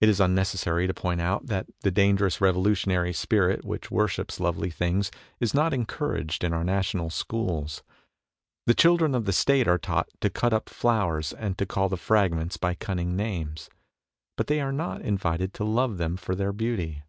22 0.00 0.02
MONOLOGUES 0.02 0.02
It 0.02 0.08
is 0.10 0.20
unnecessary 0.22 0.86
to 0.86 0.92
point 0.92 1.18
out 1.22 1.46
that 1.46 1.64
the 1.80 1.90
dangerous 1.90 2.42
revolutionary 2.42 3.14
spirit 3.14 3.64
which 3.64 3.90
wor 3.90 4.06
ships 4.06 4.38
lovely 4.38 4.68
things 4.70 5.10
is 5.40 5.54
not 5.54 5.72
encouraged 5.72 6.44
in 6.44 6.52
our 6.52 6.62
national 6.62 7.08
schools. 7.08 7.82
The 8.66 8.74
children 8.74 9.14
of 9.14 9.24
the 9.24 9.32
State 9.32 9.66
are 9.66 9.78
taught 9.78 10.10
to 10.20 10.28
cut 10.28 10.52
up 10.52 10.68
flowers 10.68 11.32
and 11.32 11.56
to 11.56 11.64
call 11.64 11.88
the 11.88 11.96
fragments 11.96 12.58
by 12.58 12.74
cunning 12.74 13.16
names, 13.16 13.70
but 14.36 14.48
they 14.48 14.60
are 14.60 14.72
not 14.72 15.00
invited 15.00 15.54
to 15.54 15.64
love 15.64 15.96
them 15.96 16.18
for 16.18 16.34
their 16.34 16.52
beauty 16.52 17.02